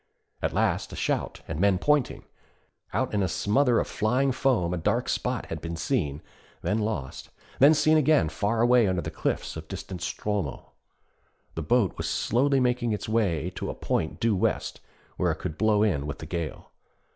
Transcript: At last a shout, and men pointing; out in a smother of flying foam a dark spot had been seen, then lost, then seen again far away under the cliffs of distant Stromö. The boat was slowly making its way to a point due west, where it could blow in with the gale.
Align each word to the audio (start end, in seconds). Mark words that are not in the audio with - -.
At 0.41 0.51
last 0.51 0.91
a 0.91 0.95
shout, 0.95 1.41
and 1.47 1.59
men 1.59 1.77
pointing; 1.77 2.23
out 2.91 3.13
in 3.13 3.21
a 3.21 3.27
smother 3.27 3.79
of 3.79 3.87
flying 3.87 4.31
foam 4.31 4.73
a 4.73 4.77
dark 4.77 5.07
spot 5.07 5.45
had 5.45 5.61
been 5.61 5.75
seen, 5.75 6.23
then 6.63 6.79
lost, 6.79 7.29
then 7.59 7.75
seen 7.75 7.97
again 7.99 8.27
far 8.27 8.61
away 8.63 8.87
under 8.87 9.03
the 9.03 9.11
cliffs 9.11 9.55
of 9.55 9.67
distant 9.67 10.01
Stromö. 10.01 10.71
The 11.53 11.61
boat 11.61 11.99
was 11.99 12.09
slowly 12.09 12.59
making 12.59 12.93
its 12.93 13.07
way 13.07 13.51
to 13.51 13.69
a 13.69 13.75
point 13.75 14.19
due 14.19 14.35
west, 14.35 14.79
where 15.17 15.31
it 15.33 15.37
could 15.37 15.55
blow 15.55 15.83
in 15.83 16.07
with 16.07 16.17
the 16.17 16.25
gale. 16.25 16.71